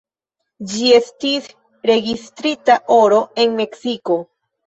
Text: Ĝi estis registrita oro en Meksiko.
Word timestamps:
Ĝi 0.69 0.87
estis 0.99 1.49
registrita 1.91 2.79
oro 2.97 3.19
en 3.45 3.55
Meksiko. 3.63 4.19